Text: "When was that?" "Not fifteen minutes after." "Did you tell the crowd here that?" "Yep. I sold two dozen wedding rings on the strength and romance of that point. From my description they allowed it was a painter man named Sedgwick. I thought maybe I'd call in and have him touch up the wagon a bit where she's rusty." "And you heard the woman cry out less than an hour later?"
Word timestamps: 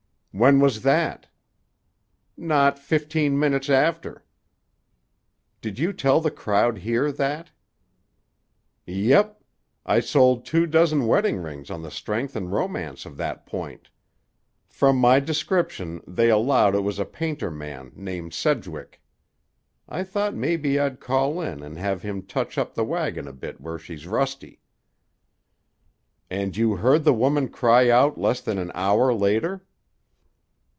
"When 0.33 0.61
was 0.61 0.83
that?" 0.83 1.27
"Not 2.37 2.79
fifteen 2.79 3.37
minutes 3.37 3.69
after." 3.69 4.23
"Did 5.59 5.77
you 5.77 5.91
tell 5.91 6.21
the 6.21 6.31
crowd 6.31 6.77
here 6.77 7.11
that?" 7.11 7.51
"Yep. 8.85 9.43
I 9.85 9.99
sold 9.99 10.45
two 10.45 10.67
dozen 10.67 11.05
wedding 11.05 11.43
rings 11.43 11.69
on 11.69 11.81
the 11.81 11.91
strength 11.91 12.37
and 12.37 12.49
romance 12.49 13.05
of 13.05 13.17
that 13.17 13.45
point. 13.45 13.89
From 14.69 14.95
my 14.95 15.19
description 15.19 16.01
they 16.07 16.29
allowed 16.29 16.75
it 16.75 16.79
was 16.85 16.97
a 16.97 17.03
painter 17.05 17.51
man 17.51 17.91
named 17.93 18.33
Sedgwick. 18.33 19.01
I 19.89 20.05
thought 20.05 20.33
maybe 20.33 20.79
I'd 20.79 21.01
call 21.01 21.41
in 21.41 21.61
and 21.61 21.77
have 21.77 22.03
him 22.03 22.23
touch 22.25 22.57
up 22.57 22.73
the 22.73 22.85
wagon 22.85 23.27
a 23.27 23.33
bit 23.33 23.59
where 23.59 23.77
she's 23.77 24.07
rusty." 24.07 24.61
"And 26.29 26.55
you 26.55 26.77
heard 26.77 27.03
the 27.03 27.13
woman 27.13 27.49
cry 27.49 27.89
out 27.89 28.17
less 28.17 28.39
than 28.39 28.57
an 28.59 28.71
hour 28.73 29.13
later?" 29.13 29.65